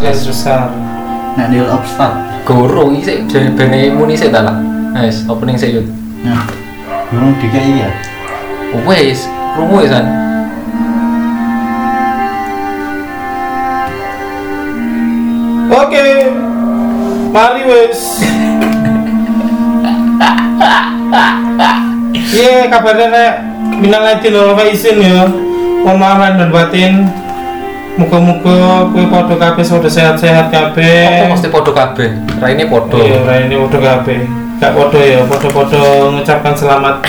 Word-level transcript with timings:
garis 0.00 0.24
besar 0.26 0.72
Nek 1.38 1.46
nil 1.54 1.68
obstat. 1.70 2.10
Guru 2.42 2.90
iki 2.98 3.28
sik 3.30 3.54
bene 3.54 3.94
muni 3.94 4.18
sik 4.18 4.34
ta 4.34 4.42
lah. 4.42 4.58
Wis, 4.98 5.22
opening 5.30 5.54
sik 5.54 5.78
yuk. 5.78 5.86
Nah. 6.26 6.42
Burung 7.14 7.38
DKI 7.38 7.86
ya. 7.86 7.90
Wis, 8.82 9.30
krungu 9.54 9.86
ya 9.86 9.88
san. 9.94 10.30
oke 15.70 16.06
mari 17.30 17.62
wes 17.62 17.98
iya 22.30 22.66
kabarnya 22.66 23.06
nek 23.10 23.32
minal 23.78 24.06
aidin 24.06 24.34
wal 24.34 24.54
faizin 24.58 24.98
ya 24.98 25.30
mohon 25.86 25.98
maaf 25.98 26.38
dan 26.38 26.50
batin 26.50 26.92
Muga-muga 28.00 28.88
kue 28.96 29.04
podo 29.12 29.36
kabeh 29.36 29.60
sudah 29.60 29.92
sehat-sehat 29.92 30.48
Apa 30.48 30.72
kabeh. 30.72 31.28
mesti 31.28 31.52
podo 31.52 31.76
kabeh? 31.76 32.08
Raine 32.40 32.64
podo. 32.64 32.96
Iya, 32.96 33.20
ora 33.20 33.44
ini 33.44 33.60
podo 33.60 33.76
kabeh. 33.76 34.24
Gak 34.56 34.72
podo 34.72 34.96
ya, 34.96 35.20
podo-podo 35.28 36.08
mengucapkan 36.08 36.56
selamat. 36.56 37.04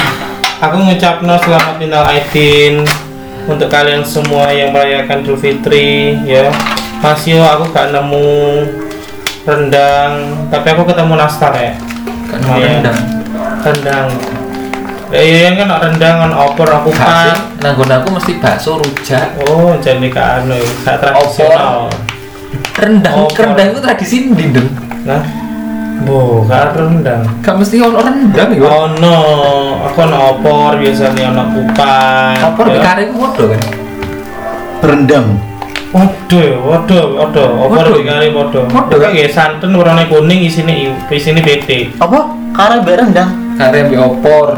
Aku 0.59 0.75
ngucapno 0.83 1.39
selamat 1.39 1.79
minal 1.79 2.03
aidin 2.11 2.83
untuk 3.47 3.71
kalian 3.71 4.03
semua 4.03 4.51
yang 4.51 4.75
merayakan 4.75 5.23
Idul 5.23 5.39
Fitri 5.39 6.19
ya. 6.27 6.51
Masih 6.99 7.39
aku 7.39 7.71
gak 7.71 7.95
nemu 7.95 8.67
rendang, 9.47 10.43
tapi 10.51 10.75
aku 10.75 10.83
ketemu 10.91 11.13
nastar 11.15 11.55
ya. 11.55 11.71
Kan 12.27 12.39
Lumayan. 12.51 12.83
rendang. 12.83 12.99
Rendang. 13.63 14.07
Ya 15.11 15.19
iya 15.21 15.59
kan 15.59 15.67
rendang 15.67 16.15
kan 16.23 16.31
opor 16.31 16.63
aku 16.65 16.87
kan. 16.95 17.35
nanggon 17.59 17.91
aku 17.91 18.07
mesti 18.15 18.39
bakso 18.39 18.79
rujak. 18.79 19.35
Oh, 19.43 19.75
jadi 19.77 20.07
gak 20.07 20.47
anu, 20.47 20.55
gak 20.81 21.03
tradisional. 21.03 21.91
Rendang, 22.71 23.27
Opor. 23.27 23.43
rendang 23.43 23.67
itu 23.75 23.79
tradisi 23.83 24.15
Deng? 24.31 24.67
Nah, 25.03 25.19
bu, 26.01 26.47
gak 26.47 26.73
rendang. 26.73 27.27
Gak 27.43 27.59
mesti 27.59 27.75
ono 27.77 27.99
rendang 27.99 28.49
ya. 28.55 28.63
Oh 28.63 28.87
no, 28.97 29.17
aku 29.83 29.99
ono 30.01 30.17
opor 30.31 30.79
biasanya 30.79 31.29
ono 31.29 31.43
kupat. 31.53 32.39
Opor 32.47 32.65
ya. 32.67 32.73
di 32.73 32.79
kare 32.79 33.01
ku 33.11 33.15
podo 33.19 33.43
kan. 33.51 33.61
Berendam. 34.79 35.25
Waduh, 35.91 36.55
waduh, 36.63 37.05
waduh, 37.19 37.47
opor 37.67 37.83
Waduh. 37.83 37.99
di 37.99 38.07
kari 38.07 38.27
waduh. 38.31 38.63
Waduh. 38.71 38.95
Oke, 38.95 39.07
nggih 39.11 39.27
santen 39.27 39.75
warnanya 39.75 40.07
kuning 40.07 40.47
isine 40.47 40.71
i- 40.87 40.95
isine 41.11 41.43
bete. 41.43 41.91
Apa? 41.99 42.31
Kare 42.55 42.79
berendang. 42.79 43.59
Kare 43.59 43.83
ambil 43.85 43.99
opor. 44.07 44.49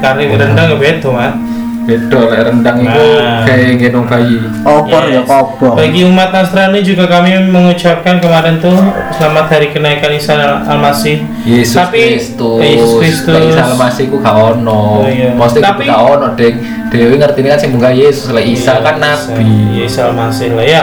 Kari 0.00 0.24
rendang 0.32 0.66
ya 0.72 0.76
beda, 0.76 1.08
Mas. 1.12 1.34
Beda 1.80 2.18
lek 2.28 2.40
rendang 2.44 2.76
itu 2.78 2.92
Nah. 3.18 3.42
kayak 3.42 3.80
gendong 3.80 4.06
bayi. 4.06 4.36
Opor 4.62 5.02
ya 5.08 5.20
Yes. 5.20 5.26
kobong. 5.26 5.74
Bagi 5.74 6.00
umat 6.06 6.28
Nasrani 6.30 6.80
juga 6.84 7.08
kami 7.08 7.34
mengucapkan 7.50 8.20
kemarin 8.20 8.60
tuh 8.60 8.76
selamat 9.16 9.46
hari 9.48 9.72
kenaikan 9.72 10.12
Isa 10.12 10.38
Al-Masih. 10.68 11.24
Yesus 11.42 11.74
Tapi- 11.74 12.14
Kristus. 12.20 12.60
Yesus 12.62 12.92
Kristus. 13.00 13.32
Lek 13.34 13.44
Isa 13.50 13.64
masih 13.74 14.04
ku 14.06 14.20
gak 14.20 14.36
ono. 14.36 15.02
Oh, 15.02 15.08
iya. 15.08 15.32
Mesti 15.34 15.58
Tapi- 15.58 15.88
ku 15.88 15.90
gak 15.90 16.00
ono, 16.04 16.26
Dek. 16.36 16.54
Dewi 16.92 17.14
ngerti 17.16 17.40
kan 17.42 17.58
sing 17.58 17.70
munggah 17.72 17.94
Yesus, 17.96 18.28
lek 18.30 18.44
Isa 18.44 18.76
Iya, 18.76 18.84
kan 18.84 18.96
nabi. 19.00 19.46
Isa 19.80 20.00
Al-Masih 20.12 20.48
lah 20.54 20.66
ya. 20.68 20.82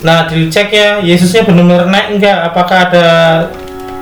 Nah, 0.00 0.28
dicek 0.28 0.68
ya, 0.68 1.00
Yesusnya 1.00 1.42
benar-benar 1.42 1.88
naik 1.88 2.16
enggak? 2.16 2.52
Apakah 2.52 2.92
ada 2.92 3.06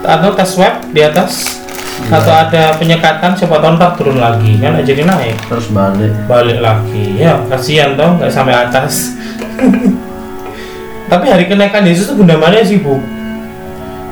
atau 0.03 0.35
tes 0.35 0.51
swab 0.51 0.83
di 0.91 0.99
atas? 0.99 1.62
Iya. 2.09 2.19
Atau 2.19 2.33
ada 2.35 2.63
penyekatan 2.77 3.31
siapa 3.37 3.63
tahu 3.63 3.79
ntar 3.79 3.95
turun 3.95 4.19
lagi. 4.19 4.59
Kan 4.59 4.79
jadi 4.83 5.03
naik. 5.07 5.37
Terus 5.47 5.71
balik. 5.71 6.13
balik 6.27 6.59
lagi. 6.59 7.19
Ya 7.21 7.39
kasihan 7.47 7.95
toh 7.95 8.19
nggak 8.19 8.33
sampai 8.33 8.55
atas. 8.55 9.15
Tapi 11.13 11.25
hari 11.29 11.45
kenaikan 11.45 11.85
Yesus 11.85 12.09
itu 12.09 12.19
bunda 12.19 12.41
Maria 12.41 12.65
sibuk. 12.65 13.01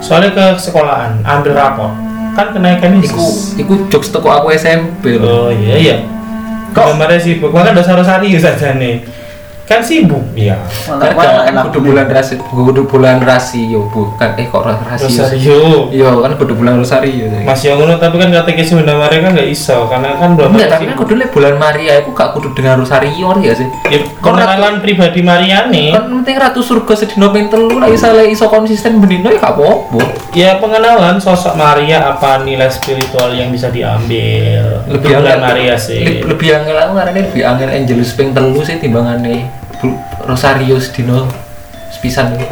Soalnya 0.00 0.36
ke 0.36 0.46
sekolahan 0.61 1.20
ambil 1.24 1.56
rapor 1.56 1.92
kan 2.36 2.55
kenaikan 2.55 3.00
Iku 3.00 3.05
Yesus. 3.05 3.56
Iku 3.58 3.88
jokes 3.88 4.12
teko 4.12 4.28
aku 4.30 4.52
SMP 4.55 5.18
oh 5.18 5.50
iya 5.50 5.77
iya. 5.77 5.96
Bunda 6.70 6.95
Maria 7.06 7.18
sibuk. 7.18 7.50
Makanya 7.50 7.80
dosa 7.80 7.96
rosari 7.96 8.36
saja 8.36 8.77
nih 8.77 9.20
kan 9.70 9.81
sibuk 9.81 10.19
ya 10.35 10.58
Kan 10.83 11.14
kan 11.47 11.63
kudu 11.64 11.79
bulan 11.85 12.11
rasi, 12.11 12.35
kudu 12.42 12.83
bulan 12.85 13.23
rasio 13.23 13.86
bukan 13.86 14.35
eh 14.35 14.45
kok 14.45 14.67
rasio. 14.67 15.07
sih? 15.07 15.23
Rosario 15.23 15.63
Iya 15.89 16.11
kan 16.11 16.35
kudu 16.35 16.53
bulan 16.55 16.75
rosario. 16.77 17.31
Mas 17.41 17.63
yang 17.63 17.79
ngono 17.79 17.95
tapi 17.95 18.19
kan 18.19 18.29
katekis 18.29 18.75
Bunda 18.75 18.98
Maria 18.98 19.23
kan 19.23 19.30
nggak 19.30 19.47
iso 19.48 19.86
karena 19.86 20.19
kan 20.19 20.35
Bunda 20.35 20.51
Enggak, 20.51 20.69
tapi 20.69 20.85
kan 20.85 20.97
kudu 20.98 21.14
bulan 21.30 21.55
Maria 21.55 21.92
itu 21.97 22.11
gak 22.11 22.35
kudu 22.35 22.51
dengan 22.51 22.83
rosario 22.83 23.30
ya 23.39 23.55
sih. 23.55 23.70
ya, 23.86 23.98
pengenalan 24.19 24.83
pribadi 24.83 25.23
Maria 25.23 25.64
nih 25.64 25.95
Kan 25.95 26.11
penting 26.11 26.36
ratu 26.36 26.61
surga 26.61 26.95
sedino 26.97 27.30
ping 27.30 27.47
telu 27.47 27.79
lah 27.79 27.86
iso 27.86 28.11
iso 28.20 28.47
konsisten 28.47 28.98
benino 28.98 29.29
ya 29.29 29.39
gak 29.39 29.55
apa-apa. 29.55 30.01
Ya 30.33 30.51
pengenalan 30.57 31.17
sosok 31.17 31.55
Maria 31.55 32.11
apa 32.11 32.41
nilai 32.41 32.67
spiritual 32.69 33.30
yang 33.30 33.48
bisa 33.48 33.70
diambil 33.70 34.83
Lebih 34.89 35.11
bulan 35.13 35.39
angel 35.39 35.45
Maria 35.45 35.75
sih 35.77 36.03
le- 36.03 36.27
Lebih 36.27 36.48
angel 36.53 36.77
aku 36.77 36.92
ngarane 36.92 37.20
lebih 37.23 37.42
angel 37.45 37.69
Angelus 37.70 38.11
ping 38.13 38.30
telu 38.30 38.59
sih 38.61 38.77
timbangane 38.77 39.47
Bu- 39.47 39.60
rosario 40.24 40.77
sedino 40.80 41.27
sepisan. 41.91 42.36
Itu. 42.36 42.46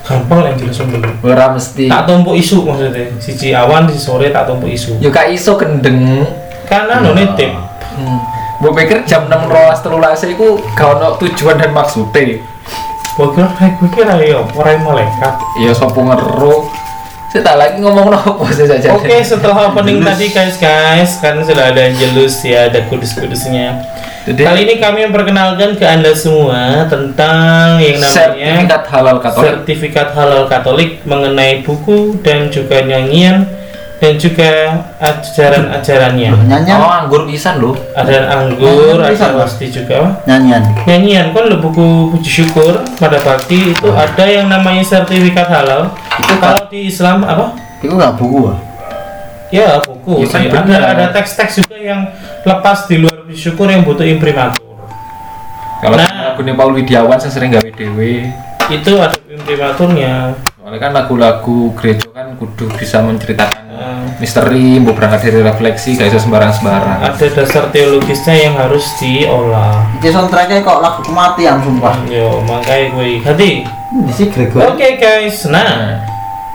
Gampang 0.00 0.42
lah 0.42 0.56
jelas 0.56 0.80
dulu 0.80 1.06
Ora 1.22 1.54
mesti. 1.54 1.86
Tak 1.86 2.02
tumpuk 2.08 2.34
isu 2.34 2.66
maksudnya. 2.66 3.14
Siji 3.22 3.54
awan, 3.54 3.86
siji 3.86 4.00
sore 4.00 4.32
tak 4.34 4.48
tumpuk 4.48 4.66
isu. 4.72 4.98
Ya 4.98 5.12
gak 5.12 5.30
iso 5.30 5.54
kendeng. 5.54 6.26
Karena 6.66 7.02
anu 7.02 7.14
nitip 7.14 7.50
Hmm. 7.90 8.22
Gue 8.62 8.70
pikir 8.70 9.02
jam 9.02 9.26
6 9.26 9.50
rolas 9.50 9.82
telulas 9.82 10.22
itu 10.22 10.62
gak 10.78 10.94
ono 10.94 11.18
tujuan 11.18 11.58
dan 11.58 11.74
maksudnya 11.74 12.38
Gue 13.18 13.28
kira, 13.34 13.50
gue 13.50 13.88
kira 13.90 14.14
ya 14.22 14.40
orang 14.40 14.80
malaikat. 14.86 15.34
Ya 15.58 15.74
sopo 15.74 16.06
ngeru? 16.06 16.70
Saya 17.30 17.42
tak 17.46 17.56
lagi 17.62 17.76
ngomong 17.78 18.10
nopo 18.10 18.42
sih 18.50 18.66
saja 18.66 18.90
Oke 18.90 19.22
setelah 19.22 19.70
opening 19.70 20.02
tadi 20.02 20.34
guys 20.34 20.58
guys 20.58 21.22
Kan 21.22 21.38
sudah 21.46 21.70
ada 21.70 21.86
Angelus 21.86 22.42
ya 22.42 22.66
Ada 22.66 22.90
kudus-kudusnya 22.90 23.78
Jadi 24.30 24.46
Kali 24.46 24.60
ini 24.62 24.74
kami 24.78 24.98
memperkenalkan 25.10 25.74
ke 25.74 25.82
anda 25.82 26.14
semua 26.14 26.86
Tentang 26.86 27.82
yang 27.82 27.98
namanya 27.98 28.30
sertifikat 28.30 28.82
halal 28.86 29.16
katolik 29.18 29.42
sertifikat 29.50 30.08
halal 30.14 30.42
Katolik 30.46 30.90
mengenai 31.02 31.66
buku 31.66 32.14
dan 32.22 32.46
juga 32.46 32.78
nyanyian 32.78 33.58
dan 34.00 34.16
juga 34.16 34.80
ajaran-ajarannya. 34.96 36.32
Nyanyian. 36.48 36.78
Oh 36.80 36.88
anggur 36.88 37.28
pisan 37.28 37.60
loh 37.60 37.76
Ada 37.92 38.32
anggur, 38.32 38.96
Nyanyian 38.96 39.20
ada 39.20 39.44
pasti 39.44 39.68
juga. 39.68 40.24
Nyanyian. 40.24 40.62
Nyanyian 40.88 41.26
kan 41.36 41.44
lo 41.52 41.60
buku 41.60 42.08
puji 42.16 42.40
syukur 42.40 42.80
pada 42.96 43.20
bakti 43.20 43.76
itu 43.76 43.88
ada 43.92 44.24
yang 44.24 44.48
namanya 44.48 44.80
sertifikat 44.80 45.52
halal. 45.52 45.92
Itu 46.16 46.34
kalau 46.40 46.64
di 46.72 46.88
Islam 46.88 47.28
apa? 47.28 47.52
Itu 47.84 47.92
nggak 47.92 48.16
buku 48.16 48.48
ah. 48.48 48.56
Ya 49.52 49.76
buku. 49.84 50.24
Ya, 50.24 50.48
kan 50.48 50.64
ada 50.64 50.86
ada 50.96 51.06
teks-teks 51.12 51.60
juga 51.60 51.76
yang 51.76 52.08
lepas 52.46 52.88
di 52.88 52.96
luar 53.00 53.24
puji 53.24 53.36
syukur 53.36 53.68
yang 53.68 53.84
butuh 53.84 54.06
imprimatur. 54.06 54.62
Kalau 55.80 55.96
Nah. 55.96 56.36
lagunya 56.36 56.52
Paul 56.52 56.76
Widiawan 56.76 57.16
saya 57.16 57.32
sering 57.32 57.56
gawe 57.56 57.64
dewe 57.72 58.28
Itu 58.68 59.00
ada 59.00 59.16
imprimaturnya. 59.26 60.36
Soalnya 60.60 60.78
kan 60.78 60.92
lagu-lagu 60.94 61.74
gereja 61.74 62.06
kan 62.14 62.36
kudu 62.38 62.70
bisa 62.78 63.02
menceritakan 63.02 63.70
Eh, 63.80 64.04
misteri, 64.20 64.76
mau 64.76 64.92
berangkat 64.92 65.32
dari 65.32 65.40
refleksi, 65.40 65.96
gak 65.96 66.12
bisa 66.12 66.20
sembarang-sembarang 66.20 67.00
ada 67.00 67.16
dasar 67.16 67.72
teologisnya 67.72 68.36
yang 68.36 68.52
harus 68.52 68.92
diolah. 69.00 69.88
Iki 69.96 70.12
soundtracknya 70.12 70.60
kok 70.60 70.84
lagu 70.84 71.00
kematian 71.00 71.64
sumpah. 71.64 71.96
Yo, 72.04 72.44
makanya 72.44 72.92
gue 72.92 73.24
hati. 73.24 73.64
Si 74.12 74.28
Gregor. 74.28 74.76
Oke 74.76 75.00
guys, 75.00 75.48
nah 75.48 75.96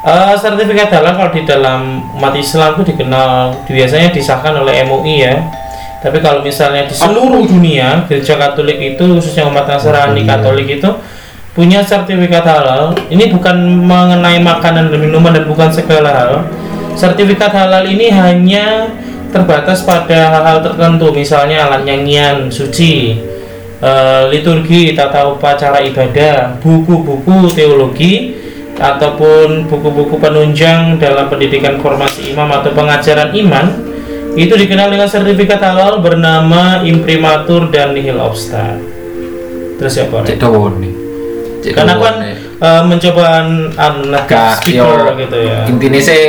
eh, 0.05 0.33
sertifikat 0.37 0.93
halal 0.93 1.17
kalau 1.17 1.31
di 1.33 1.41
dalam 1.49 2.05
umat 2.13 2.37
Islam 2.37 2.77
itu 2.77 2.93
dikenal 2.93 3.57
biasanya 3.65 4.13
disahkan 4.13 4.61
oleh 4.61 4.85
MUI 4.85 5.25
ya. 5.25 5.41
Tapi 6.05 6.21
kalau 6.21 6.45
misalnya 6.45 6.85
di 6.85 6.93
seluruh 6.93 7.49
dunia 7.49 8.05
gereja 8.05 8.37
Katolik 8.37 8.77
itu 8.77 9.01
khususnya 9.01 9.49
umat 9.49 9.65
Nasrani 9.65 10.21
Iya. 10.21 10.37
Katolik 10.37 10.77
itu 10.77 10.89
punya 11.57 11.81
sertifikat 11.81 12.45
halal. 12.45 12.93
Ini 13.09 13.33
bukan 13.33 13.57
mengenai 13.89 14.37
makanan 14.37 14.93
dan 14.93 14.99
minuman 15.01 15.33
dan 15.33 15.49
bukan 15.49 15.73
segala 15.73 16.13
hal. 16.13 16.31
Sertifikat 16.93 17.49
halal 17.49 17.89
ini 17.89 18.13
hanya 18.13 18.93
terbatas 19.33 19.81
pada 19.81 20.29
hal-hal 20.29 20.61
tertentu, 20.61 21.09
misalnya 21.11 21.67
alat 21.67 21.83
nyanyian 21.83 22.47
suci, 22.53 23.19
eh, 23.81 24.23
liturgi, 24.29 24.95
tata 24.95 25.27
upacara 25.27 25.83
ibadah, 25.83 26.55
buku-buku 26.63 27.51
teologi, 27.51 28.45
ataupun 28.79 29.67
buku-buku 29.71 30.19
penunjang 30.19 30.99
dalam 30.99 31.31
pendidikan 31.31 31.79
formasi 31.79 32.35
imam 32.35 32.47
atau 32.51 32.71
pengajaran 32.75 33.31
iman 33.31 33.94
itu 34.35 34.53
dikenal 34.53 34.91
dengan 34.91 35.07
sertifikat 35.07 35.59
halal 35.59 35.99
bernama 35.99 36.83
imprimatur 36.83 37.71
dan 37.71 37.95
nihil 37.95 38.19
obsta. 38.19 38.75
Terus 39.75 39.91
siapa? 39.91 40.23
Cek 40.23 40.39
dawon 40.39 40.79
nih 40.79 40.93
Cek 41.59 41.71
Karena 41.75 41.93
kan 41.97 42.15
eh, 42.61 42.83
mencoba 42.83 43.27
Gak, 44.23 44.63
speaker 44.63 45.11
yo, 45.11 45.19
gitu 45.19 45.37
ya. 45.39 45.59
intinya 45.67 45.99
sih 45.99 46.23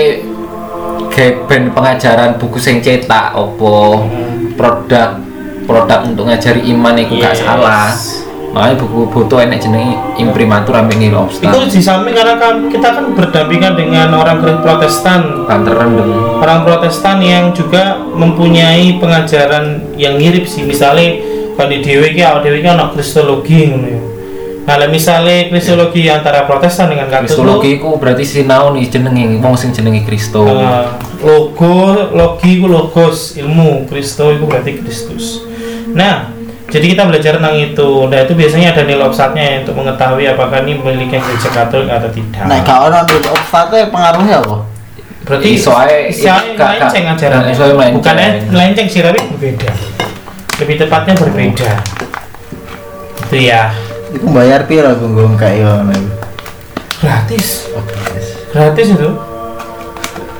kayak 1.07 1.47
pengajaran 1.71 2.35
buku 2.37 2.59
sing 2.59 2.83
cetak 2.83 3.33
opo 3.33 4.03
Hmm. 4.03 4.53
produk 4.59 5.23
produk 5.65 6.01
untuk 6.05 6.27
ngajari 6.27 6.67
iman 6.73 6.95
itu 6.97 7.19
gak 7.19 7.35
Yes. 7.37 7.43
salah 7.43 7.87
makanya 8.57 8.81
buku 8.81 9.01
foto 9.13 9.37
enek 9.37 9.61
jenenge 9.61 10.01
imprimatur 10.17 10.73
ambek 10.81 10.97
nil 10.97 11.13
itu 11.13 11.21
obstan 11.21 11.69
di 11.69 11.83
samping 11.85 12.17
karena 12.17 12.41
kan 12.41 12.73
kita 12.73 12.89
kan 12.89 13.13
berdampingan 13.13 13.77
dengan 13.77 14.17
orang 14.17 14.41
Protestan. 14.41 15.45
Banteran 15.45 15.93
dong. 15.93 16.41
Orang 16.41 16.65
Protestan 16.65 17.21
yang 17.21 17.53
juga 17.53 18.01
mempunyai 18.01 18.97
pengajaran 18.97 19.93
yang 20.01 20.17
mirip 20.17 20.49
sih. 20.49 20.65
Misalnya 20.65 21.21
kalau 21.53 21.69
di 21.69 21.85
dewe 21.85 22.17
ki 22.17 22.25
awak 22.25 22.49
dewe 22.49 22.65
ki 22.65 22.69
ana 22.73 22.89
kristologi 22.97 23.69
ya. 23.69 24.01
Nah 24.67 24.89
misalnya 24.89 25.53
kristologi 25.53 26.09
antara 26.09 26.49
Protestan 26.49 26.89
dengan 26.89 27.13
Katolik. 27.13 27.29
Kristologi 27.29 27.71
ku 27.77 28.01
berarti 28.01 28.25
sinau 28.25 28.73
nih 28.73 28.89
jenenge 28.89 29.37
wong 29.45 29.53
sing 29.53 29.77
jenenge 29.77 30.09
Kristo. 30.09 30.49
Eh, 30.49 30.85
logo 31.21 32.09
logi 32.17 32.57
itu 32.57 32.65
logos 32.65 33.37
ilmu 33.37 33.85
Kristo 33.85 34.33
itu 34.33 34.49
berarti 34.49 34.81
Kristus. 34.81 35.45
Nah 35.93 36.36
jadi 36.67 36.87
kita 36.93 37.03
belajar 37.07 37.33
tentang 37.39 37.55
itu. 37.55 37.89
Nah 38.11 38.19
itu 38.27 38.33
biasanya 38.35 38.75
ada 38.75 38.83
nilai 38.83 39.07
offsetnya 39.07 39.45
ya, 39.45 39.55
untuk 39.63 39.75
mengetahui 39.79 40.27
apakah 40.27 40.67
ini 40.67 40.75
memiliki 40.79 41.15
gereja 41.19 41.51
Katolik 41.55 41.91
atau 41.91 42.11
tidak. 42.11 42.43
Gak 42.67 42.79
ono 42.91 42.99
di 43.07 43.17
obstacle 43.23 43.87
pengaruhnya 43.91 44.43
apa? 44.43 44.57
berarti 45.27 45.59
gak- 46.55 46.79
melenceng 46.79 47.05
ajarannya 47.11 47.55
bukan 47.99 48.15
melenceng. 48.55 48.87
Sih 48.87 49.03
tapi 49.03 49.19
berbeda. 49.35 49.71
Lebih 50.63 50.77
tepatnya 50.87 51.15
berbeda. 51.19 51.71
Itu 53.27 53.37
ya. 53.43 53.75
Iku 54.15 54.27
bayar 54.31 54.71
piro 54.71 54.95
gunggung 54.95 55.35
kayak 55.35 55.83
gratis 57.03 57.69
Oh, 57.75 57.83
gratis. 57.83 58.25
gratis 58.55 58.87
itu. 58.95 59.11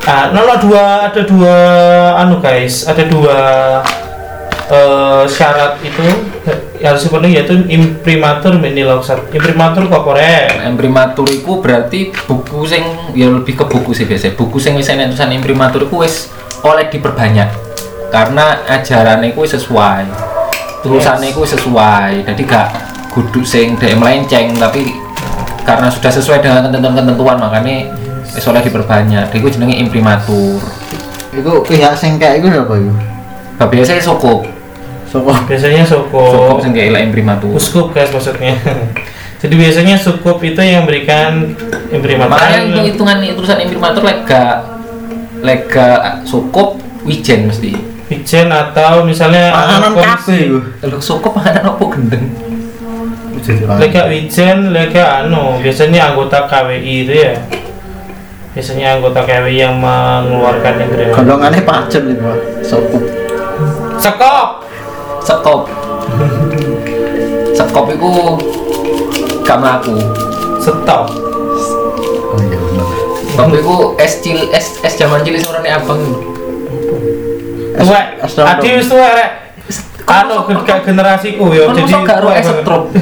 Ah 0.07 0.31
nono 0.31 0.55
dua 0.63 1.11
ada 1.11 1.21
dua 1.27 1.57
anu 2.23 2.39
guys 2.39 2.87
ada 2.87 3.03
dua 3.11 3.39
eh, 4.71 5.25
syarat 5.29 5.79
itu 5.83 6.03
yang 6.77 6.93
harus 6.93 7.09
dipenuhi 7.09 7.41
yaitu 7.41 7.57
imprimatur 7.73 8.61
meniloksat 8.61 9.33
imprimatur 9.33 9.89
corpore 9.89 10.61
imprimatur 10.63 11.25
iku 11.33 11.65
berarti 11.65 12.13
buku 12.29 12.69
sing 12.69 12.85
ya 13.17 13.33
lebih 13.33 13.57
ke 13.57 13.65
buku 13.65 13.97
sih 13.97 14.05
biasa 14.05 14.37
buku 14.37 14.61
sing 14.61 14.77
wis 14.77 14.93
enek 14.93 15.15
tulisan 15.15 15.33
imprimatur 15.33 15.89
iku 15.89 16.05
wis 16.05 16.29
oleh 16.67 16.89
diperbanyak. 16.91 17.49
Karena 18.11 18.63
ajarannya 18.67 19.35
iku 19.35 19.45
wis 19.45 19.59
sesuai. 19.59 20.05
Tulisannya 20.83 21.35
iku 21.35 21.47
wis 21.47 21.53
sesuai. 21.59 22.27
Jadi 22.27 22.43
gak 22.47 22.69
kudu 23.13 23.43
sing 23.43 23.79
dek 23.81 23.97
melenceng 23.97 24.53
tapi 24.57 24.93
karena 25.67 25.91
sudah 25.91 26.13
sesuai 26.13 26.39
dengan 26.45 26.69
ketentuan-ketentuan 26.69 27.37
makanya 27.41 27.91
wis 28.31 28.47
oleh 28.47 28.63
diperbanyak. 28.63 29.31
Jadi 29.31 29.37
iku 29.43 29.49
jenenge 29.51 29.77
imprimatur. 29.79 30.61
Iku 31.35 31.61
pihak 31.67 31.95
sing 31.99 32.17
kayak 32.17 32.41
iku 32.41 32.49
siapa 32.53 32.75
iku? 32.79 32.93
Nah, 33.57 33.67
biasanya 33.73 34.05
sokop 34.05 34.45
Sopo? 35.17 35.33
biasanya 35.49 35.83
soko 35.89 36.23
sokop 36.29 36.59
sing 36.61 36.73
kayak 36.77 37.09
imprimatur 37.09 37.57
uskup 37.57 37.97
guys 37.97 38.13
maksudnya 38.13 38.53
jadi 39.41 39.55
biasanya 39.57 39.97
sukup 39.97 40.39
itu 40.45 40.61
yang 40.61 40.85
memberikan 40.85 41.57
imprimatur 41.89 42.37
makanya 42.37 42.61
hitung 42.85 43.09
hitungan 43.09 43.17
tulisan 43.33 43.59
imprimatur 43.65 44.03
lega 44.05 44.47
lega 45.41 45.89
sokop 46.29 46.77
wijen 47.09 47.49
mesti 47.49 47.97
Bijen 48.07 48.47
atau 48.55 49.03
misalnya 49.03 49.51
Panganan 49.51 49.93
kabeh 49.99 50.39
iku. 50.47 50.59
Kalau 50.79 50.99
sokop 51.03 51.35
panganan 51.35 51.75
apa 51.75 51.85
gendeng? 51.91 52.27
Lega 53.79 54.11
Wijen, 54.11 54.75
lega 54.75 55.23
anu, 55.23 55.59
biasanya 55.63 56.15
anggota 56.15 56.47
KWI 56.51 56.95
itu 57.07 57.15
ya. 57.15 57.35
Biasanya 58.55 58.99
anggota 58.99 59.23
KWI 59.27 59.59
yang 59.59 59.75
mengeluarkan 59.79 60.75
imprimatur. 60.83 61.15
Golongannya 61.19 61.63
pacen 61.63 62.03
itu. 62.11 62.31
Sopo? 62.63 62.99
Sekop. 63.99 64.66
Sekop. 65.27 65.67
Sekop 67.51 67.91
itu 67.91 68.11
gak 69.43 69.59
mlaku. 69.59 69.99
Stop. 70.63 71.11
Oh 72.31 72.39
iya 72.47 72.55
bener. 72.63 72.87
Sekop 73.35 73.51
itu 73.51 73.75
es 73.99 74.23
cil 74.23 74.39
es 74.55 74.79
es 74.87 74.95
zaman 74.95 75.27
cilik 75.27 75.43
orane 75.51 75.75
abang. 75.75 75.99
Dong. 75.99 76.23
Adi 78.47 78.79
wis 78.79 78.87
tuwek 78.87 79.11
rek. 79.19 79.31
Anu 80.07 80.47
gen- 80.47 80.63
generasiku 80.87 81.51
ya. 81.51 81.75
Jadi 81.75 82.07
gak 82.07 82.23
ro 82.23 82.31
es 82.31 82.47
strop. 82.47 82.95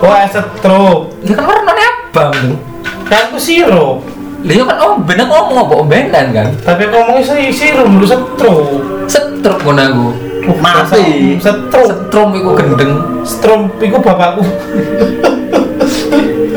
Oh, 0.00 0.16
es 0.24 0.32
strop. 0.32 1.12
Ya 1.28 1.36
kan 1.36 1.44
orane 1.44 1.84
abang. 2.08 2.56
Kan 3.04 3.28
aku 3.28 3.36
sirup. 3.36 4.00
Lah 4.48 4.54
ya 4.56 4.64
kan 4.64 4.80
oh 4.80 4.96
bener 5.04 5.28
ngomong 5.28 5.68
apa 5.68 5.74
ombenan 5.76 6.32
kan. 6.32 6.48
Tapi 6.64 6.88
aku 6.88 6.96
ngomongnya 6.96 7.20
sih 7.20 7.52
sirup 7.52 7.84
dulu 7.84 8.08
strop. 8.08 8.64
Setruk 9.04 9.60
ngono 9.60 9.84
aku. 9.84 10.31
Mati. 10.58 11.38
Strop. 11.38 11.86
Setrum 11.86 12.28
iku 12.34 12.50
gendeng. 12.58 12.92
Strop 13.22 13.78
iku 13.82 13.98
bapakku. 14.02 14.42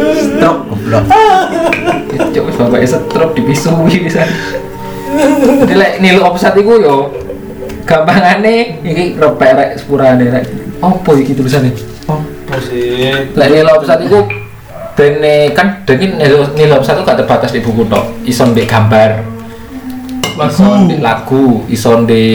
Strok 0.05 0.57
goblok. 0.69 1.03
Cuk 2.35 2.43
wis 2.51 2.55
bapake 2.59 2.87
setruk 2.87 3.31
dipisui 3.31 4.03
pisan. 4.03 4.27
Jadi 5.63 5.73
lek 5.75 6.03
nilu 6.03 6.27
offset 6.27 6.51
iku 6.59 6.75
yo 6.81 7.07
gampangane 7.87 8.83
iki 8.83 9.15
repek 9.15 9.51
rek 9.55 9.69
sepurane 9.79 10.25
rek. 10.27 10.43
Apa 10.83 11.11
iki 11.15 11.31
tulisane? 11.31 11.71
Oh, 12.11 12.19
sih. 12.59 13.31
Lek 13.31 13.47
nilai 13.47 13.71
offset 13.71 14.03
itu 14.03 14.19
dene 14.99 15.55
kan 15.55 15.83
dene 15.87 16.19
nilai 16.55 16.75
offset 16.75 16.99
itu 16.99 17.07
gak 17.07 17.23
terbatas 17.23 17.55
di 17.55 17.63
buku 17.63 17.87
tok. 17.87 18.03
Ison 18.27 18.51
di 18.51 18.67
gambar, 18.67 19.23
ison 20.51 20.91
di 20.91 20.99
lagu, 20.99 21.63
ison 21.71 22.03
di 22.03 22.25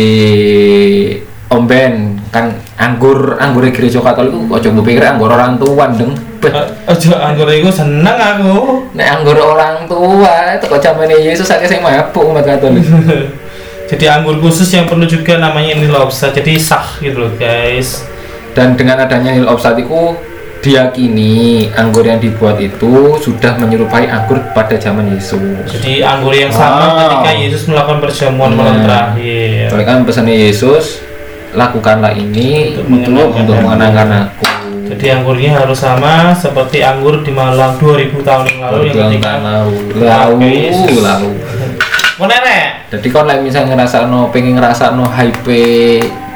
omben 1.51 2.15
kan 2.31 2.47
anggur 2.77 3.35
anggur 3.37 3.67
gereja 3.69 3.99
katolik 3.99 4.31
itu 4.31 4.41
ojo 4.49 4.67
mbok 4.71 4.85
pikir 4.85 5.03
anggur 5.05 5.29
orang 5.29 5.55
tua 5.57 5.91
deng 5.91 6.15
Beh, 6.41 6.55
Aja 6.87 7.21
anggur 7.21 7.45
iku 7.47 7.69
seneng 7.69 8.17
aku. 8.17 8.89
nek 8.93 9.07
anggur 9.13 9.37
orang 9.37 9.85
tua 9.85 10.57
itu 10.57 10.65
kok 10.65 10.81
zamane 10.81 11.13
Yesus 11.13 11.45
akeh 11.47 11.69
sing 11.69 11.81
mabuk 11.81 12.25
umat 12.25 12.47
katolik 12.47 12.81
Jadi 13.91 14.07
anggur 14.07 14.39
khusus 14.39 14.71
yang 14.71 14.87
perlu 14.87 15.03
juga 15.03 15.35
namanya 15.35 15.75
ini 15.75 15.85
lobster. 15.85 16.31
Jadi 16.31 16.55
sah 16.57 16.87
gitu 16.97 17.21
loh 17.21 17.33
guys. 17.35 18.07
dan 18.51 18.75
dengan 18.75 18.99
adanya 18.99 19.31
nilai 19.31 19.47
offset 19.47 19.75
itu 19.77 20.15
diyakini 20.61 21.35
anggur 21.73 22.03
yang 22.03 22.17
dibuat 22.17 22.57
itu 22.57 23.15
sudah 23.17 23.55
menyerupai 23.57 24.07
anggur 24.07 24.39
pada 24.51 24.75
zaman 24.75 25.11
Yesus 25.11 25.67
Jadi 25.67 26.01
anggur 26.01 26.31
yang 26.31 26.49
sama 26.49 26.87
Wow. 26.87 26.99
ketika 27.21 27.31
Yesus 27.33 27.63
melakukan 27.67 27.99
perjamuan 28.01 28.53
malam 28.53 28.77
Nah. 28.77 28.85
terakhir. 28.87 29.67
Soalnya 29.69 29.87
kan 29.87 29.99
pesannya 30.03 30.37
Yesus, 30.41 30.85
lakukanlah 31.53 32.13
ini 32.13 32.79
Untuk 32.79 32.87
untuk, 32.87 33.13
mengenangkan 33.13 33.41
untuk 33.43 33.55
aku. 33.55 33.65
mengenangkan 33.67 34.09
aku. 34.27 34.45
Jadi 34.91 35.07
anggurnya 35.07 35.51
harus 35.55 35.79
sama 35.79 36.35
seperti 36.35 36.83
anggur 36.83 37.23
di 37.23 37.31
Malang 37.31 37.79
2000 37.79 38.27
tahun 38.27 38.45
yang 38.51 38.59
lalu 38.67 38.81
yang 38.91 38.97
ketika 39.07 39.33
lau. 39.39 39.71
Mana 42.19 42.37
nek? 42.43 42.67
Jadi 42.91 43.07
kon 43.09 43.25
like 43.25 43.41
misalnya 43.41 43.79
ngerasa 43.79 44.11
no, 44.11 44.29
pengen 44.29 44.59
ngerasa 44.59 44.93
no 44.93 45.07
hype 45.07 45.57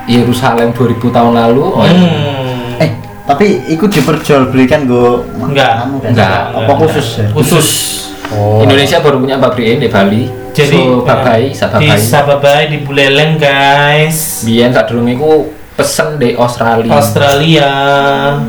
Yerusalem 0.06 0.70
2000 0.70 1.02
tahun 1.02 1.32
lalu, 1.34 1.62
oh, 1.64 1.82
Hmm. 1.82 2.78
Eh, 2.78 2.90
tapi 3.24 3.58
ikut 3.68 3.90
diperjualbelikan 3.90 4.86
go 4.86 5.24
Enggak. 5.34 5.84
anu 5.84 5.98
kan? 5.98 6.14
Enggak. 6.14 6.40
Apa 6.54 6.72
khusus 6.78 7.06
ya? 7.18 7.26
Khusus. 7.34 7.68
Oh. 8.34 8.62
Indonesia 8.62 8.98
baru 8.98 9.22
punya 9.22 9.38
pabrik 9.38 9.78
di 9.78 9.88
Bali. 9.88 10.22
Jadi 10.54 10.78
so, 10.78 11.02
babai, 11.02 11.50
di 11.50 11.56
sababai. 11.58 11.98
Sababai 11.98 12.62
di 12.70 12.78
Buleleng 12.86 13.42
guys. 13.42 14.46
Biyen 14.46 14.70
tak 14.70 14.90
durung 14.90 15.10
iku 15.10 15.50
pesen 15.74 16.22
di 16.22 16.38
Australia. 16.38 16.94
Australia. 16.94 17.70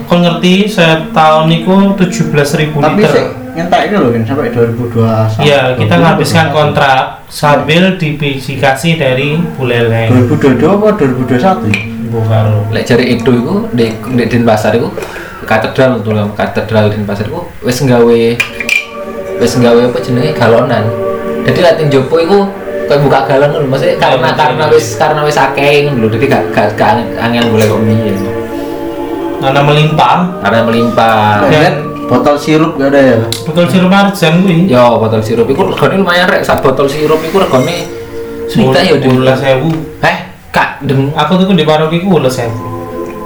Kau 0.05 0.21
ngerti 0.21 0.69
saya 0.69 1.09
tahun 1.09 1.49
itu 1.49 1.73
17.000 1.97 2.77
Tapi 2.77 3.01
liter. 3.01 3.09
sih 3.09 3.25
nyentak 3.55 3.87
itu 3.87 3.95
loh 3.97 4.11
sampai 4.11 4.51
2021. 4.51 5.47
Iya, 5.47 5.61
kita 5.79 5.93
menghabiskan 5.95 6.45
kontrak 6.51 7.23
sambil 7.31 7.95
dibisikasi 7.95 8.99
dari 8.99 9.39
Buleleng. 9.55 10.27
2022 10.29 10.75
apa 10.75 10.87
2021 10.99 11.71
ya? 11.71 11.81
Bukan. 12.11 12.45
Lek 12.69 12.83
jari 12.85 13.05
itu 13.17 13.31
iku 13.31 13.55
di 13.71 13.89
di 13.95 14.23
Denpasar 14.27 14.75
iku 14.75 14.91
katedral 15.47 16.03
tuh 16.03 16.13
katedral 16.35 16.91
Denpasar 16.91 17.31
iku 17.31 17.47
wis 17.63 17.79
nggawe 17.81 18.21
wis 19.37 19.55
nggawe 19.55 19.81
apa 19.85 19.97
jenenge 19.99 20.31
galonan. 20.31 20.83
Jadi 21.43 21.59
lek 21.59 21.73
ting 21.77 21.87
jopo 21.89 22.15
iku 22.17 22.39
kayak 22.85 23.01
buka 23.01 23.19
galon 23.25 23.49
lho, 23.51 23.65
maksudnya 23.65 23.97
karena 23.97 24.29
karena 24.33 24.63
betul. 24.65 24.77
wis 24.77 24.87
karena 24.95 25.21
wis 25.21 25.35
akeh 25.35 25.85
ngono 25.85 26.05
lho, 26.05 26.07
jadi 26.13 26.25
gak 26.27 26.43
gak 26.51 26.67
gak 26.73 26.91
angin 27.17 27.49
boleh 27.49 27.65
kok 27.65 27.81
mie. 27.81 28.13
Karena 29.35 29.61
melimpah. 29.61 30.17
Karena 30.41 30.59
melimpah. 30.63 31.45
Dan- 31.45 31.53
Dan 31.53 31.75
botol 32.07 32.35
sirup 32.35 32.77
gak 32.77 32.89
ada 32.89 32.99
ya? 33.01 33.17
Betul 33.43 33.65
sirup 33.67 33.89
marjan 33.89 34.41
kuwi. 34.41 34.65
Yo 34.65 34.97
botol 34.97 35.21
sirup 35.21 35.45
iku 35.45 35.65
regane 35.67 35.97
lumayan 35.97 36.25
rek, 36.25 36.41
sak 36.41 36.61
botol 36.61 36.85
sirup 36.85 37.19
iku 37.19 37.41
regane 37.41 37.89
Suwita 38.45 38.77
ya 38.77 38.93
Sepuluh 38.93 39.25
dulu. 39.25 39.33
sewu. 39.35 39.69
Eh, 40.01 40.17
kak 40.49 40.85
deng 40.85 41.09
Aku 41.11 41.33
tuh 41.35 41.49
di 41.51 41.65
paroki 41.65 41.97
ku 41.99 42.15
udah 42.15 42.29
sewu. 42.29 42.53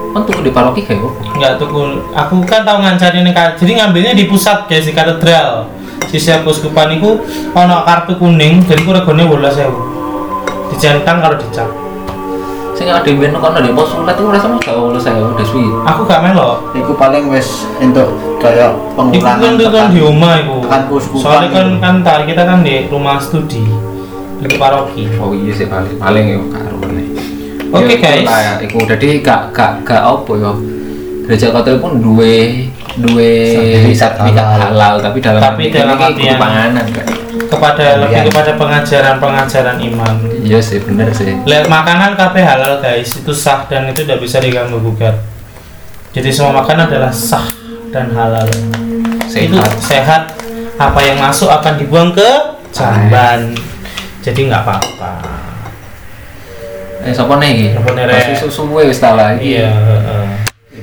kan 0.09 0.25
tuku 0.25 0.41
di 0.41 0.49
paroki 0.49 0.81
kayak? 0.81 1.05
Enggak 1.37 1.61
tuh 1.61 1.69
aku 2.09 2.41
kan 2.41 2.65
tahu 2.65 2.81
ngancani 2.81 3.21
nih 3.21 3.29
jadi 3.53 3.71
ngambilnya 3.77 4.17
di 4.17 4.25
pusat 4.25 4.65
guys 4.65 4.81
di 4.81 4.95
katedral. 4.95 5.69
Sisi 6.07 6.31
kuskupan 6.39 6.95
iku 6.95 7.19
ono 7.51 7.83
kartu 7.83 8.15
kuning, 8.15 8.63
jadi 8.63 8.79
ku 8.79 8.91
regane 8.91 9.27
12.000. 9.27 9.67
Dicentang 10.69 11.19
kalau 11.19 11.35
dicap. 11.35 11.67
sing 12.71 12.87
ada 12.87 13.03
ben 13.03 13.35
kono 13.35 13.59
di 13.59 13.75
posulat 13.75 14.15
itu 14.15 14.23
rasanya 14.23 14.55
gak 14.55 15.03
saya 15.03 15.19
udah 15.19 15.43
suwi 15.43 15.67
Aku 15.83 16.07
gak 16.07 16.23
melo. 16.23 16.63
Iku 16.71 16.95
paling 16.95 17.27
wis 17.27 17.67
entuk 17.75 18.07
kayak 18.39 18.71
Iku 18.71 18.95
pengurangan 18.95 19.35
kan 19.35 19.51
itu 19.53 19.67
kan 19.67 19.87
di 19.91 19.99
rumah 19.99 20.33
iku. 20.39 20.55
tekan 20.63 20.81
Soalnya 21.11 21.49
kan 21.51 21.65
itu. 21.67 21.79
kantor 21.83 22.17
kita 22.23 22.41
kan 22.47 22.59
di 22.63 22.75
rumah 22.87 23.19
studi 23.19 23.67
di 24.39 24.55
paroki. 24.55 25.11
oh 25.19 25.35
iya 25.35 25.51
sih 25.51 25.67
paling 25.67 25.99
paling 25.99 26.25
ya 26.25 26.39
karo 26.47 26.79
nih 26.87 27.07
Oke, 27.69 27.93
Ya, 27.93 28.23
guys. 28.23 28.23
ya. 28.23 28.53
iku 28.63 28.77
jadi 28.87 29.07
gak 29.19 29.41
gak 29.51 29.71
gak 29.83 29.99
apa 29.99 30.31
ya 30.33 30.51
gereja 31.27 31.47
katolik 31.51 31.83
pun 31.83 31.99
duwe 31.99 32.71
duwe 32.99 33.33
Sertifikat 33.51 34.13
halal. 34.19 34.57
halal 34.69 34.93
tapi 34.99 35.17
dalam 35.19 35.41
Tapi 35.41 35.63
dalam 35.69 35.95
artian- 35.95 36.37
panganan 36.37 36.85
kan 36.85 37.07
Kepada 37.49 37.81
Iya. 37.81 37.97
lebih 37.99 38.21
kepada 38.29 38.51
pengajaran-pengajaran 38.55 39.77
iman. 39.83 40.13
iya 40.39 40.59
sih 40.59 40.77
bener 40.79 41.09
sih 41.09 41.33
Lihat 41.43 41.65
makanan 41.65 42.13
kabeh 42.13 42.39
halal 42.39 42.77
guys, 42.77 43.09
itu 43.15 43.31
sah 43.31 43.65
dan 43.65 43.85
itu 43.85 44.03
tidak 44.03 44.19
bisa 44.19 44.37
diganggu 44.37 44.77
gugat. 44.77 45.17
Jadi 46.09 46.29
semua 46.29 46.53
makanan 46.55 46.85
adalah 46.85 47.09
sah 47.09 47.49
dan 47.89 48.11
halal. 48.11 48.45
Itu 48.45 49.57
sehat 49.57 49.71
sehat. 49.79 50.23
Apa 50.77 50.99
yang 51.01 51.17
masuk 51.17 51.47
akan 51.47 51.73
dibuang 51.75 52.11
ke 52.11 52.29
jamban. 52.69 53.51
Jadi 54.19 54.39
nggak 54.45 54.61
apa-apa. 54.61 55.11
eh 56.99 57.11
siapa 57.11 57.33
nih 57.37 57.71
Siapa 57.73 57.89
nih, 57.91 58.03
masih 58.05 58.33
Rek? 58.35 58.39
susu 58.41 58.63
wis 58.69 58.99
tak 58.99 59.15
lagi 59.15 59.55
Iya. 59.55 59.71
heeh. 59.71 60.27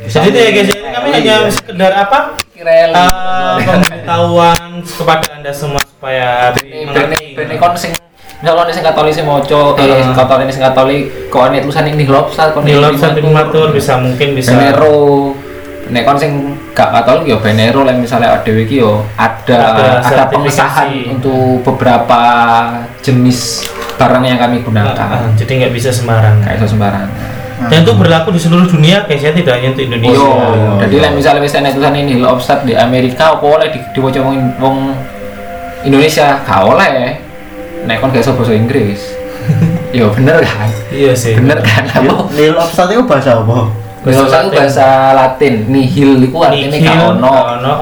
Jadi 0.07 0.27
itu 0.27 0.39
ya 0.39 0.51
guys, 0.51 0.71
kami 1.07 1.23
hanya 1.23 1.37
sekedar 1.49 1.93
apa? 1.95 2.19
kirel 2.51 2.91
Eh, 2.91 3.55
pemberitahuan 3.63 4.61
kepada 4.83 5.27
anda 5.37 5.53
semua 5.53 5.81
supaya 5.85 6.51
bene 6.51 6.89
mengerti. 6.89 7.37
bene 7.37 7.55
kon 7.57 7.77
sing 7.77 7.93
misal 8.41 8.55
kon 8.57 8.69
sing 8.69 8.85
katolik 8.85 9.13
sing 9.13 9.25
maca 9.29 9.77
eh. 9.77 9.85
Heeh. 9.85 10.13
katolik 10.13 10.49
sing 10.49 10.65
katolik 10.65 11.03
kok 11.29 11.47
ana 11.47 11.61
tulisan 11.61 11.85
ini 11.87 12.05
lobsat 12.09 12.53
kon 12.53 12.65
Nilai 12.65 12.97
satu 12.97 13.21
matur 13.29 13.71
bisa 13.71 14.01
mungkin 14.01 14.33
bisa 14.35 14.57
benero. 14.57 15.33
Nek 15.87 16.03
kon 16.03 16.19
sing 16.19 16.33
gak 16.75 16.91
katolik 16.91 17.31
ya 17.31 17.37
benero 17.39 17.87
lek 17.87 17.97
misalnya 18.01 18.41
dhewe 18.43 18.67
iki 18.67 18.83
yo 18.83 19.05
Ada 19.15 19.55
ada 19.55 19.85
ada, 20.03 20.25
pemisahan 20.27 20.91
untuk 21.13 21.63
beberapa 21.63 22.21
jenis 23.05 23.63
barang 23.95 24.25
yang 24.25 24.41
kami 24.41 24.61
gunakan. 24.61 24.97
Heeh, 24.97 25.31
jadi 25.41 25.53
nggak 25.65 25.73
bisa 25.73 25.89
sembarangan. 25.95 26.43
kayak 26.43 26.59
iso 26.61 26.69
sembarangan 26.75 27.36
Dan 27.57 27.89
itu 27.89 27.93
berlaku 27.97 28.37
di 28.37 28.41
seluruh 28.41 28.69
dunia 28.69 29.09
guys 29.09 29.25
ya, 29.25 29.33
tidak 29.33 29.57
hanya 29.57 29.73
untuk 29.73 29.85
Indonesia. 29.89 30.21
Yo, 30.21 30.29
iya, 30.29 30.71
jadi 30.85 30.95
iya. 30.95 31.05
lek 31.09 31.13
misalnya 31.17 31.41
wis 31.41 31.57
ana 31.57 31.73
tulisan 31.73 31.97
ini 31.97 32.15
lobsat 32.21 32.69
di 32.69 32.77
Amerika 32.77 33.33
apa 33.33 33.45
oleh 33.49 33.73
di 33.73 33.81
diwaca 33.97 34.21
wong 34.21 34.37
wong 34.61 34.77
Indonesia 35.87 36.43
gak 36.43 36.61
oleh 36.67 37.23
nek 37.87 37.97
kon 38.03 38.11
gak 38.11 38.27
basa 38.27 38.53
Inggris 38.53 39.01
yo 39.97 40.11
bener 40.11 40.43
kan 40.43 40.69
Iya 40.91 41.15
sih. 41.15 41.39
bener 41.39 41.63
kan 41.63 41.87
Nil 41.87 42.11
apa 42.11 42.25
nil 42.35 42.55
offset 42.59 42.91
itu 42.91 43.03
bahasa 43.07 43.39
apa? 43.39 43.71
Bahasa 44.07 44.23
Bahasa 44.23 44.37
itu 44.39 44.51
bahasa 44.55 44.87
Latin, 45.19 45.55
nihil 45.67 46.31
itu 46.31 46.39
artinya 46.39 46.79
Nihil, 46.79 46.95
gak 46.95 47.11
ono. 47.19 47.35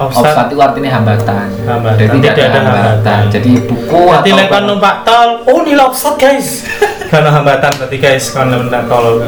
Offside 0.09 0.49
itu 0.49 0.57
artinya 0.57 0.89
hambatan. 0.97 1.47
Hambatan, 1.69 2.01
Jadi 2.01 2.17
tidak 2.17 2.33
ada 2.49 2.59
hambatan. 2.65 3.21
Jadi 3.29 3.51
buku 3.69 4.01
Berarti 4.09 4.29
atau 4.33 4.39
lek 4.41 4.47
kan 4.49 4.63
numpak 4.65 4.95
tol, 5.05 5.29
oh 5.45 5.61
ini 5.61 5.77
lobster 5.77 6.17
guys. 6.17 6.65
Karena 7.05 7.29
hambatan 7.31 7.71
berarti 7.77 7.97
guys 7.97 8.33
kalau 8.33 8.65
numpak 8.65 8.85
tol. 8.89 9.21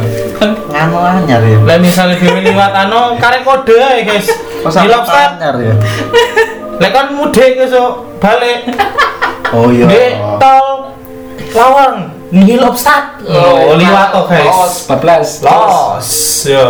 Nganu 0.71 0.97
anyar 0.97 1.41
ya. 1.41 1.57
Lah 1.61 1.77
misalnya 1.77 2.15
dhewe 2.17 2.39
liwat 2.41 2.73
ano 2.73 3.15
karek 3.17 3.41
kode 3.45 3.75
ae 3.77 4.01
guys. 4.03 4.27
Di 4.63 4.87
lobster. 4.89 5.37
anyar 5.37 5.55
ya? 5.61 5.75
Lek 6.77 6.91
kan 6.93 7.09
mudik 7.09 7.57
besok 7.57 8.05
balik 8.21 8.69
Oh 9.49 9.73
iya. 9.73 9.89
di 9.89 10.03
tol 10.37 10.93
Lawang 11.55 12.11
nihil 12.29 12.59
obstat. 12.61 13.23
Oh, 13.23 13.73
liwat 13.79 14.11
to 14.11 14.21
guys. 14.27 14.45
Los, 14.45 14.75
14. 14.85 15.47
Los, 15.47 16.09
yo. 16.45 16.65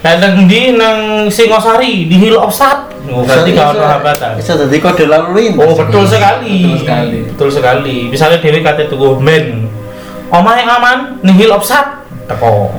Kadang 0.00 0.48
di 0.48 0.72
nang 0.72 1.28
Singosari 1.28 2.08
di 2.08 2.16
Hill 2.16 2.36
of 2.36 2.52
Sat. 2.52 2.88
Oh, 3.10 3.20
berarti 3.20 3.52
Bisa- 3.52 3.68
kalau 3.68 3.80
ada 3.84 4.00
hambatan. 4.00 4.30
Bisa 4.40 4.56
jadi 4.56 4.76
kode 4.80 5.04
lalu 5.08 5.28
lintas. 5.52 5.66
Oh, 5.66 5.74
betul 5.76 6.04
sekali. 6.08 6.56
Betul 6.64 6.78
sekali. 6.80 7.18
Betul 7.28 7.48
sekali. 7.52 7.96
Misalnya 8.08 8.38
Dewi 8.40 8.60
kate 8.64 8.88
tuku 8.88 9.08
men. 9.20 9.68
Omah 10.30 10.54
yang 10.54 10.70
aman 10.70 10.98
nih 11.26 11.34
Hill 11.34 11.50
of 11.50 11.66
Sat. 11.66 12.06
Teko. 12.30 12.70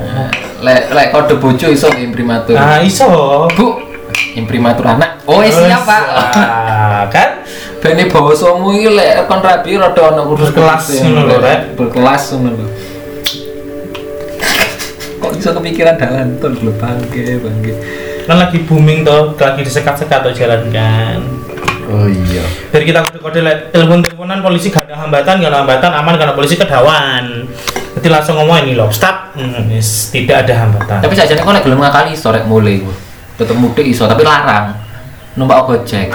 Lek 0.64 0.88
lek 0.88 1.12
kode 1.12 1.36
bojo 1.36 1.68
iso 1.68 1.92
imprimatur. 1.92 2.56
Nah, 2.56 2.80
iso. 2.80 3.04
Bu, 3.52 3.76
imprimatur 4.32 4.88
anak. 4.88 5.20
Oh, 5.28 5.44
siap, 5.44 5.84
Pak. 5.84 6.02
Kan? 7.12 7.44
Bene 7.84 8.08
bawasamu 8.08 8.72
iki 8.72 8.88
lek 8.96 9.28
kon 9.28 9.44
rabi 9.44 9.76
rada 9.76 10.14
ana 10.14 10.22
kursus 10.24 10.54
Berkelas 10.54 10.86
kursus 10.86 11.04
ngono 11.04 11.20
lho, 11.28 11.36
Rek. 11.44 11.60
Berkelas 11.76 12.22
ngono 12.32 12.50
lho. 12.56 12.66
Kok 15.20 15.32
iso 15.36 15.50
kepikiran 15.52 16.00
dalan 16.00 16.40
ton 16.40 16.56
lho 16.56 16.72
bangke 16.80 17.36
bangke. 17.36 17.72
Kan 18.22 18.38
lagi 18.38 18.62
booming 18.64 19.02
toh, 19.02 19.34
lagi 19.34 19.60
disekat-sekat 19.66 20.24
tuh 20.24 20.32
jalan 20.32 20.70
kan. 20.70 21.20
Oh 21.92 22.08
iya. 22.08 22.44
Biar 22.72 22.82
kita 22.88 22.98
kode-kode 23.04 23.40
lek 23.44 23.56
telepon-teleponan 23.68 24.40
polisi 24.40 24.72
gak 24.72 24.88
ada 24.88 25.04
hambatan, 25.04 25.44
gak 25.44 25.50
ada 25.52 25.58
hambatan 25.60 25.90
aman 25.92 26.14
karena 26.16 26.32
polisi 26.32 26.56
kedawan. 26.56 27.44
Nanti 27.92 28.08
langsung 28.08 28.40
ngomong 28.40 28.64
ini 28.64 28.72
loh, 28.72 28.88
stop. 28.88 29.36
Hmm, 29.36 29.68
yes, 29.68 30.08
tidak 30.08 30.48
ada 30.48 30.64
hambatan. 30.64 31.04
Tapi 31.04 31.12
sajane 31.12 31.44
kok 31.44 31.52
lek 31.52 31.62
gelem 31.68 31.80
ngakali 31.84 32.16
iso 32.16 32.32
rek 32.32 32.48
mulai. 32.48 32.80
Tetep 33.36 33.56
mudik 33.60 33.84
iso 33.84 34.08
tapi 34.08 34.24
larang. 34.24 34.72
Numpak 35.36 35.68
gojek. 35.68 36.08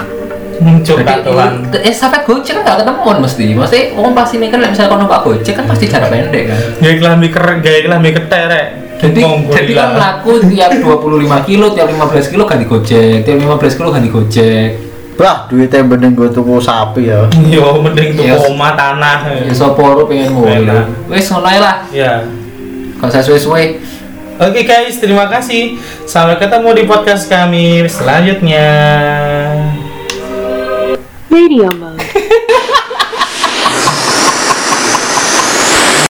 Jadi 0.58 1.06
katulan. 1.06 1.70
eh 1.70 1.94
sampai 1.94 2.26
gojek 2.26 2.58
kan 2.58 2.62
gak 2.66 2.78
ketemu 2.82 3.22
mesti. 3.22 3.46
Mesti 3.54 3.78
wong 3.94 4.10
pasti 4.18 4.42
mikir 4.42 4.58
misalnya 4.58 4.90
kau 4.90 4.98
numpak 4.98 5.22
gojek 5.22 5.54
kan 5.54 5.70
pasti 5.70 5.86
jarak 5.86 6.10
pendek 6.10 6.50
kan. 6.50 6.58
Gaya 6.82 6.94
kelambi 6.98 7.28
keren, 7.30 7.56
gaya 7.62 7.78
kelambi 7.86 8.10
keterek. 8.10 8.66
Jadi 8.98 9.22
jadi 9.54 9.72
kan 9.78 9.88
melaku 9.94 10.42
tiap 10.50 10.74
25 10.74 11.46
kilo, 11.46 11.70
tiap 11.70 11.86
15 11.86 12.34
kilo 12.34 12.42
ganti 12.50 12.66
gojek, 12.66 13.22
tiap 13.22 13.36
15 13.38 13.78
kilo 13.78 13.88
ganti 13.94 14.10
gojek. 14.10 14.87
Bah, 15.18 15.50
duitnya 15.50 15.82
bening 15.82 16.14
gue 16.14 16.30
tuku 16.30 16.62
sapi 16.62 17.10
ya. 17.10 17.26
Yo, 17.54 17.82
mending 17.82 18.14
tuh 18.14 18.22
Yes. 18.22 18.46
oma 18.46 18.78
tanah. 18.78 19.26
Ya 19.26 19.50
soporo 19.50 20.06
pengen 20.06 20.30
mulai. 20.30 20.62
Enak. 20.62 21.10
Wes 21.10 21.26
ngono 21.26 21.50
lah. 21.50 21.82
Ya. 21.90 22.22
Kalau 23.02 23.10
saya 23.10 23.26
suwe-suwe 23.26 23.82
Oke 24.38 24.62
guys, 24.62 25.02
terima 25.02 25.26
kasih. 25.26 25.74
Sampai 26.06 26.38
ketemu 26.38 26.70
di 26.70 26.82
podcast 26.86 27.26
kami 27.26 27.82
selanjutnya. 27.90 28.70
Radio 31.26 31.66
mode. 31.74 31.98